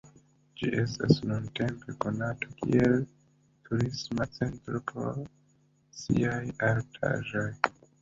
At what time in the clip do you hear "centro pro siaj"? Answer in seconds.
4.41-6.45